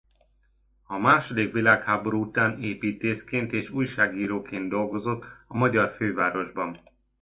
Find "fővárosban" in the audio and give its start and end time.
5.95-6.77